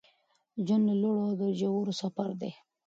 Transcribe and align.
ژوند 0.65 0.85
د 0.89 0.91
لوړو 1.01 1.23
او 1.43 1.49
ژورو 1.59 1.93
سفر 2.01 2.29
دی 2.41 2.51